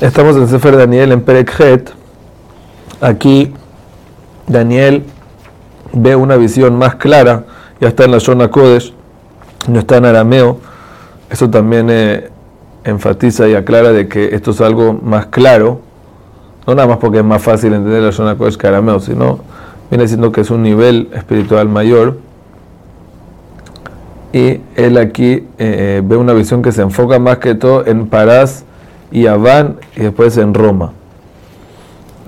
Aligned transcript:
Estamos 0.00 0.34
en 0.36 0.48
Sefer 0.48 0.78
Daniel 0.78 1.12
en 1.12 1.20
Perekhet. 1.20 1.92
Aquí 3.02 3.52
Daniel 4.46 5.04
ve 5.92 6.16
una 6.16 6.36
visión 6.36 6.78
más 6.78 6.94
clara, 6.94 7.44
ya 7.82 7.88
está 7.88 8.06
en 8.06 8.12
la 8.12 8.16
Shona 8.16 8.48
Kodesh, 8.48 8.94
no 9.68 9.78
está 9.78 9.98
en 9.98 10.06
arameo. 10.06 10.58
Eso 11.28 11.50
también 11.50 11.88
eh, 11.90 12.30
enfatiza 12.84 13.46
y 13.46 13.54
aclara 13.54 13.92
de 13.92 14.08
que 14.08 14.34
esto 14.34 14.52
es 14.52 14.62
algo 14.62 14.94
más 14.94 15.26
claro, 15.26 15.82
no 16.66 16.74
nada 16.74 16.88
más 16.88 16.96
porque 16.96 17.18
es 17.18 17.24
más 17.24 17.42
fácil 17.42 17.74
entender 17.74 18.02
la 18.02 18.10
Shona 18.10 18.38
Kodesh 18.38 18.56
que 18.56 18.68
arameo, 18.68 19.00
sino 19.00 19.40
viene 19.90 20.08
siendo 20.08 20.32
que 20.32 20.40
es 20.40 20.50
un 20.50 20.62
nivel 20.62 21.10
espiritual 21.12 21.68
mayor. 21.68 22.16
Y 24.32 24.60
él 24.76 24.96
aquí 24.96 25.46
eh, 25.58 26.00
ve 26.02 26.16
una 26.16 26.32
visión 26.32 26.62
que 26.62 26.72
se 26.72 26.80
enfoca 26.80 27.18
más 27.18 27.36
que 27.36 27.54
todo 27.54 27.86
en 27.86 28.06
Parás 28.06 28.64
y 29.10 29.26
Aván 29.26 29.76
y 29.96 30.00
después 30.00 30.36
en 30.36 30.54
Roma. 30.54 30.92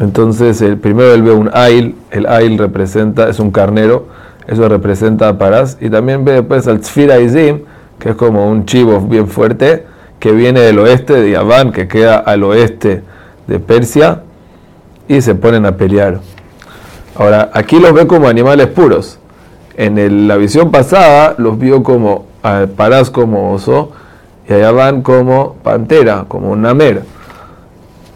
Entonces, 0.00 0.60
el 0.62 0.78
primero 0.78 1.12
él 1.14 1.22
ve 1.22 1.32
un 1.32 1.50
Ail, 1.52 1.94
el 2.10 2.26
Ail 2.26 2.58
representa, 2.58 3.28
es 3.28 3.38
un 3.38 3.50
carnero, 3.50 4.06
eso 4.46 4.68
representa 4.68 5.28
a 5.28 5.38
Parás, 5.38 5.78
y 5.80 5.90
también 5.90 6.24
ve 6.24 6.32
después 6.32 6.66
al 6.66 6.80
Tzfir 6.80 7.12
Aizim, 7.12 7.60
que 7.98 8.10
es 8.10 8.16
como 8.16 8.50
un 8.50 8.64
chivo 8.64 9.00
bien 9.00 9.28
fuerte, 9.28 9.86
que 10.18 10.32
viene 10.32 10.60
del 10.60 10.78
oeste 10.78 11.20
de 11.20 11.36
Aván, 11.36 11.72
que 11.72 11.88
queda 11.88 12.16
al 12.16 12.42
oeste 12.42 13.02
de 13.46 13.60
Persia, 13.60 14.22
y 15.06 15.20
se 15.20 15.34
ponen 15.34 15.66
a 15.66 15.76
pelear. 15.76 16.20
Ahora, 17.14 17.50
aquí 17.52 17.78
los 17.78 17.92
ve 17.92 18.06
como 18.06 18.28
animales 18.28 18.68
puros. 18.68 19.18
En 19.76 20.28
la 20.28 20.36
visión 20.36 20.70
pasada 20.70 21.34
los 21.38 21.58
vio 21.58 21.82
como 21.82 22.26
Parás 22.76 23.10
como 23.10 23.52
oso, 23.52 23.92
y 24.48 24.52
allá 24.52 24.72
van 24.72 25.02
como 25.02 25.54
pantera, 25.62 26.24
como 26.28 26.50
un 26.50 26.62
namer. 26.62 27.02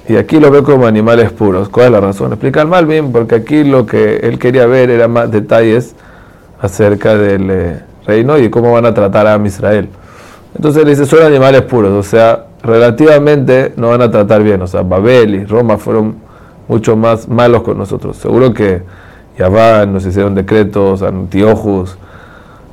Y 0.08 0.16
aquí 0.16 0.38
lo 0.38 0.50
ve 0.50 0.62
como 0.62 0.86
animales 0.86 1.32
puros. 1.32 1.68
¿Cuál 1.68 1.86
es 1.86 1.92
la 1.92 2.00
razón? 2.00 2.32
Explica 2.32 2.62
el 2.62 2.68
Malvin, 2.68 3.10
porque 3.10 3.36
aquí 3.36 3.64
lo 3.64 3.86
que 3.86 4.16
él 4.18 4.38
quería 4.38 4.66
ver 4.66 4.90
era 4.90 5.08
más 5.08 5.30
detalles 5.30 5.94
acerca 6.60 7.16
del 7.16 7.50
eh, 7.50 7.80
reino 8.06 8.38
y 8.38 8.48
cómo 8.50 8.72
van 8.72 8.86
a 8.86 8.94
tratar 8.94 9.26
a 9.26 9.36
Israel. 9.44 9.88
Entonces 10.54 10.82
él 10.82 10.88
dice, 10.88 11.06
son 11.06 11.22
animales 11.22 11.62
puros, 11.62 11.92
o 11.92 12.08
sea, 12.08 12.46
relativamente 12.62 13.72
no 13.76 13.90
van 13.90 14.02
a 14.02 14.10
tratar 14.10 14.42
bien. 14.42 14.62
O 14.62 14.66
sea, 14.66 14.82
Babel 14.82 15.34
y 15.34 15.44
Roma 15.44 15.76
fueron 15.76 16.16
mucho 16.68 16.96
más 16.96 17.28
malos 17.28 17.62
con 17.62 17.76
nosotros. 17.76 18.16
Seguro 18.16 18.54
que 18.54 18.82
Yaván 19.38 19.92
nos 19.92 20.06
hicieron 20.06 20.34
decretos, 20.34 21.02
Antiochus, 21.02 21.96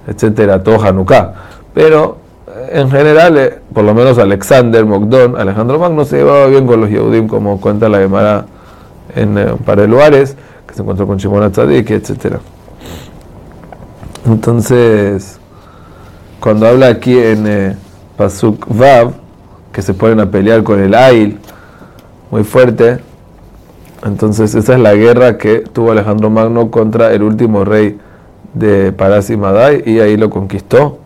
etcétera, 0.08 0.64
todo 0.64 0.82
Hanukkah. 0.82 1.34
Pero 1.73 2.23
en 2.72 2.90
general, 2.90 3.38
eh, 3.38 3.59
por 3.73 3.84
lo 3.84 3.94
menos 3.94 4.18
Alexander 4.18 4.86
Mogdon, 4.86 5.38
Alejandro 5.38 5.80
Magno 5.80 6.06
se 6.06 6.18
llevaba 6.18 6.48
bien 6.48 6.68
con 6.68 6.82
los 6.82 6.90
Yehudim, 6.90 7.28
como 7.28 7.60
cuenta 7.60 7.90
la 7.90 8.00
Gemara 8.00 8.45
en 9.16 9.38
eh, 9.38 9.52
un 9.52 9.60
par 9.60 9.78
que 9.78 10.73
se 10.73 10.82
encontró 10.82 11.08
con 11.08 11.18
Shimon 11.18 11.44
Atzadik, 11.44 11.90
etc. 11.92 12.38
Entonces, 14.26 15.40
cuando 16.40 16.68
habla 16.68 16.88
aquí 16.88 17.18
en 17.18 17.48
eh, 17.48 17.76
Pasuk 18.18 18.66
Vav, 18.70 19.14
que 19.72 19.82
se 19.82 19.94
ponen 19.94 20.20
a 20.20 20.30
pelear 20.30 20.64
con 20.64 20.80
el 20.80 20.94
Ail, 20.94 21.40
muy 22.32 22.44
fuerte, 22.44 23.00
entonces 24.06 24.54
esa 24.56 24.73
es 24.73 24.80
la 24.80 24.94
guerra 24.95 25.38
que 25.38 25.60
tuvo 25.60 25.92
Alejandro 25.92 26.30
Magno 26.30 26.70
contra 26.72 27.14
el 27.14 27.23
último 27.23 27.64
rey 27.66 28.00
de 28.54 28.92
Paras 28.92 29.30
y 29.30 29.38
Madai, 29.38 29.84
y 29.86 30.00
ahí 30.00 30.17
lo 30.17 30.30
conquistó 30.30 31.03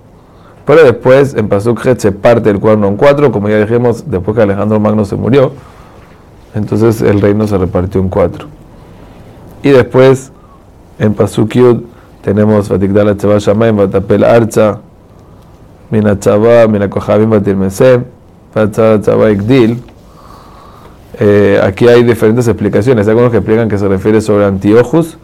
pero 0.67 0.83
después 0.83 1.33
en 1.33 1.47
Pasuk 1.47 1.81
se 1.97 2.11
parte 2.11 2.49
el 2.49 2.59
cuerno 2.59 2.89
en 2.89 2.97
cuatro, 2.97 3.31
como 3.31 3.47
ya 3.47 3.57
dijimos, 3.57 4.03
después 4.05 4.35
que 4.35 4.43
Alejandro 4.43 4.81
Magno 4.81 5.05
se 5.05 5.15
murió. 5.15 5.53
Entonces 6.53 7.01
el 7.01 7.21
reino 7.21 7.47
se 7.47 7.57
repartió 7.57 8.01
en 8.01 8.09
cuatro. 8.09 8.47
Y 9.63 9.69
después 9.69 10.33
en 10.99 11.13
Pasuk 11.13 11.53
Yud 11.53 11.83
tenemos 12.21 12.67
Vatikdala 12.67 13.15
Vatapel 13.71 14.25
Archa, 14.25 14.79
Mina 15.89 16.19
Chava, 16.19 16.67
Mina 16.67 16.89
Kohabim, 16.89 17.29
Vatirmesem, 17.29 18.03
Chava 18.53 19.31
Ikdil. 19.31 19.81
Eh, 21.17 21.61
aquí 21.63 21.87
hay 21.87 22.03
diferentes 22.03 22.45
explicaciones. 22.45 23.07
Hay 23.07 23.11
algunos 23.11 23.31
que 23.31 23.37
explican 23.37 23.69
que 23.69 23.77
se 23.77 23.87
refiere 23.87 24.19
sobre 24.19 24.43
Antiochus, 24.43 25.17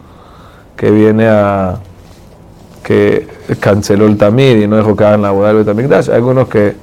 que 0.78 0.90
viene 0.90 1.28
a 1.28 1.80
que 2.84 3.28
canceló 3.60 4.06
el 4.06 4.18
Tamir 4.18 4.58
y 4.58 4.68
no 4.68 4.76
dejó 4.76 4.96
que 4.96 5.06
hagan 5.06 5.22
la 5.22 5.32
boda 5.32 5.48
del 5.48 5.58
Betamikdash. 5.58 6.10
Hay 6.10 6.16
algunos 6.18 6.48
que 6.48 6.76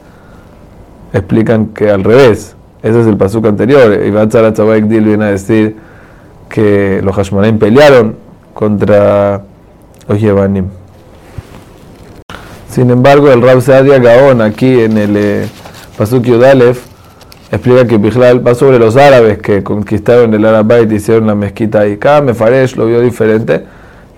explican 1.13 1.67
que 1.67 1.91
al 1.91 2.03
revés. 2.03 2.57
Ese 2.83 3.01
es 3.03 3.07
el 3.07 3.17
pasuk 3.17 3.47
anterior. 3.47 4.01
Y 4.05 4.11
Batzara 4.11 4.51
Dil 4.51 5.05
viene 5.05 5.27
a 5.27 5.31
decir 5.31 5.77
que 6.49 7.01
los 7.05 7.15
Hashmonaim 7.15 7.59
pelearon 7.59 8.17
contra 8.55 9.43
los 10.09 10.21
Yevanim. 10.21 10.67
Sin 12.69 12.91
embargo, 12.91 13.31
el 13.31 13.43
Rab 13.43 13.61
Sadia 13.61 13.99
Gaon, 13.99 14.41
aquí 14.41 14.81
en 14.81 14.97
el 14.97 15.17
eh, 15.17 15.49
pasuk 15.99 16.25
explica 17.53 17.87
que 17.87 17.99
Bichlal 17.99 18.47
va 18.47 18.55
sobre 18.55 18.79
los 18.79 18.97
árabes 18.97 19.39
que 19.39 19.63
conquistaron 19.63 20.33
el 20.33 20.45
Arabait 20.45 20.91
y 20.91 20.95
hicieron 20.95 21.27
la 21.27 21.35
mezquita 21.35 21.87
y 21.87 21.97
cada 21.97 22.21
Mefaresh 22.21 22.77
lo 22.77 22.87
vio 22.87 23.01
diferente 23.01 23.65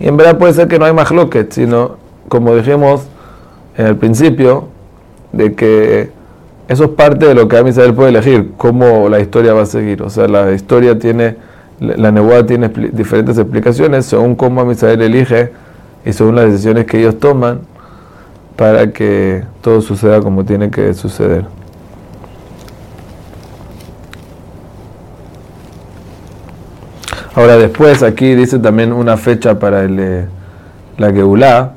y 0.01 0.09
en 0.09 0.17
verdad 0.17 0.39
puede 0.39 0.53
ser 0.53 0.69
que 0.69 0.79
no 0.79 0.85
hay 0.85 0.95
loquet, 1.13 1.53
sino, 1.53 1.97
como 2.29 2.55
dijimos 2.55 3.07
en 3.77 3.87
el 3.87 3.97
principio, 3.97 4.69
de 5.33 5.55
que 5.55 6.11
eso 6.69 6.85
es 6.85 6.91
parte 6.91 7.27
de 7.27 7.35
lo 7.35 7.49
que 7.49 7.57
Amisrael 7.57 7.95
puede 7.95 8.11
elegir, 8.11 8.53
cómo 8.57 9.09
la 9.09 9.21
historia 9.21 9.53
va 9.53 9.63
a 9.63 9.67
seguir. 9.67 10.03
O 10.03 10.11
sea, 10.11 10.29
la 10.29 10.53
historia 10.53 10.99
tiene, 10.99 11.37
la 11.81 12.11
nebuada 12.11 12.47
tiene 12.47 12.69
diferentes 12.93 13.39
explicaciones 13.39 14.07
según 14.07 14.35
cómo 14.35 14.61
Amisrael 14.61 15.03
elige 15.03 15.53
y 16.05 16.13
según 16.13 16.37
las 16.37 16.47
decisiones 16.47 16.87
que 16.87 16.99
ellos 16.99 17.19
toman 17.19 17.61
para 18.57 18.93
que 18.93 19.45
todo 19.61 19.81
suceda 19.81 20.21
como 20.21 20.45
tiene 20.45 20.71
que 20.71 20.95
suceder. 20.95 21.45
Ahora 27.35 27.57
después 27.57 28.03
aquí 28.03 28.35
dice 28.35 28.59
también 28.59 28.93
una 28.93 29.17
fecha 29.17 29.59
para 29.59 29.85
el, 29.85 29.99
eh, 29.99 30.27
la 30.99 31.13
Geulá. 31.13 31.73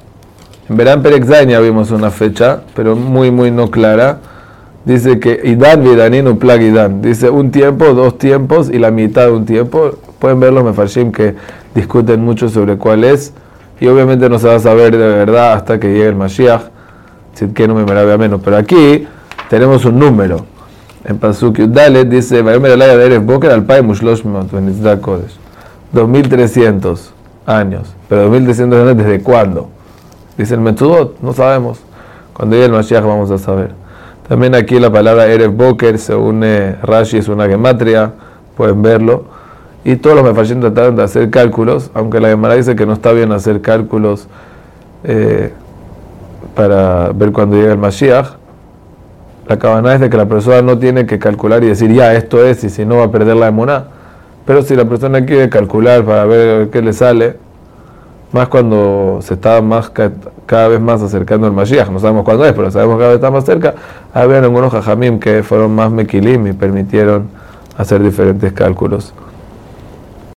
En 0.67 0.75
verán 0.75 1.01
Perek 1.01 1.25
ya 1.47 1.59
vimos 1.61 1.91
una 1.91 2.11
fecha, 2.11 2.61
pero 2.75 2.95
muy 2.95 3.31
muy 3.31 3.51
no 3.51 3.71
clara. 3.71 4.19
Dice 4.83 5.19
que 5.19 5.39
Idan 5.43 5.83
Vidanin 5.83 6.37
Plag 6.37 6.61
Idan. 6.61 7.01
Dice 7.01 7.29
un 7.29 7.51
tiempo, 7.51 7.93
dos 7.93 8.17
tiempos 8.17 8.69
y 8.69 8.79
la 8.79 8.91
mitad 8.91 9.27
de 9.27 9.31
un 9.31 9.45
tiempo. 9.45 9.91
Pueden 10.19 10.39
ver 10.39 10.51
los 10.51 10.63
mefarshim 10.63 11.11
que 11.11 11.35
discuten 11.73 12.21
mucho 12.21 12.49
sobre 12.49 12.77
cuál 12.77 13.03
es. 13.03 13.33
Y 13.79 13.87
obviamente 13.87 14.29
no 14.29 14.39
se 14.39 14.47
va 14.47 14.55
a 14.55 14.59
saber 14.59 14.91
de 14.91 15.07
verdad 15.07 15.53
hasta 15.53 15.79
que 15.79 15.87
llegue 15.87 16.07
el 16.07 16.15
Mashiach. 16.15 16.63
Si 17.33 17.47
que 17.47 17.67
no 17.67 17.75
me 17.75 17.81
a 17.91 18.17
menos. 18.17 18.41
Pero 18.43 18.57
aquí 18.57 19.07
tenemos 19.49 19.85
un 19.85 19.99
número. 19.99 20.45
En 21.03 21.17
Pasuk 21.17 21.57
Dalet 21.57 22.07
dice, 22.09 22.43
de 22.43 23.17
Boker 23.19 23.51
al 23.51 23.63
Pai 23.63 23.81
Mushlosh 23.81 24.23
2300 26.01 27.13
años. 27.45 27.95
Pero 28.09 28.23
2300 28.23 28.81
años, 28.81 28.97
¿desde 28.97 29.21
cuándo? 29.21 29.69
Dice 30.37 30.53
el 30.53 30.61
Metudot, 30.61 31.19
no 31.21 31.33
sabemos. 31.33 31.79
Cuando 32.33 32.55
llegue 32.55 32.67
el 32.67 32.73
Mashiach 32.73 33.03
vamos 33.03 33.31
a 33.31 33.37
saber. 33.37 33.71
También 34.27 34.55
aquí 34.55 34.79
la 34.79 34.91
palabra 34.91 35.27
Erev 35.27 35.51
Boker, 35.51 35.97
según 35.99 36.43
Rashi, 36.81 37.17
es 37.17 37.27
una 37.27 37.47
gematria, 37.47 38.11
pueden 38.57 38.81
verlo. 38.81 39.25
Y 39.83 39.97
todos 39.97 40.15
los 40.15 40.25
mefashim 40.25 40.59
trataron 40.59 40.95
de 40.95 41.03
hacer 41.03 41.29
cálculos, 41.29 41.91
aunque 41.93 42.19
la 42.19 42.29
Gemara 42.29 42.55
dice 42.55 42.75
que 42.75 42.87
no 42.87 42.93
está 42.93 43.11
bien 43.11 43.31
hacer 43.31 43.61
cálculos 43.61 44.27
eh, 45.03 45.53
para 46.55 47.11
ver 47.13 47.31
cuándo 47.31 47.55
llega 47.55 47.71
el 47.71 47.77
Mashiach. 47.77 48.29
La 49.47 49.59
cabana 49.59 49.93
es 49.93 50.01
de 50.01 50.09
que 50.09 50.17
la 50.17 50.25
persona 50.25 50.63
no 50.63 50.79
tiene 50.79 51.05
que 51.05 51.19
calcular 51.19 51.63
y 51.63 51.67
decir, 51.67 51.93
ya, 51.93 52.15
esto 52.15 52.43
es, 52.43 52.63
y 52.63 52.69
si 52.71 52.83
no 52.83 52.97
va 52.97 53.03
a 53.03 53.11
perder 53.11 53.35
la 53.35 53.47
emuná. 53.47 53.85
Pero 54.45 54.61
si 54.61 54.75
la 54.75 54.85
persona 54.85 55.25
quiere 55.25 55.49
calcular 55.49 56.03
para 56.05 56.25
ver 56.25 56.69
qué 56.69 56.81
le 56.81 56.93
sale, 56.93 57.37
más 58.31 58.47
cuando 58.47 59.19
se 59.21 59.35
está 59.35 59.61
más 59.61 59.91
cada 60.45 60.67
vez 60.67 60.79
más 60.79 61.01
acercando 61.01 61.47
al 61.47 61.53
Mashiach, 61.53 61.89
no 61.89 61.99
sabemos 61.99 62.23
cuándo 62.23 62.45
es, 62.45 62.53
pero 62.53 62.69
sabemos 62.69 62.95
que 62.95 62.99
cada 62.99 63.09
vez 63.09 63.15
está 63.15 63.31
más 63.31 63.45
cerca, 63.45 63.75
había 64.13 64.39
algunos 64.39 64.71
jajamim 64.71 65.19
que 65.19 65.41
fueron 65.41 65.73
más 65.73 65.89
mequilim 65.91 66.45
y 66.47 66.53
permitieron 66.53 67.29
hacer 67.77 68.03
diferentes 68.03 68.53
cálculos. 68.53 69.13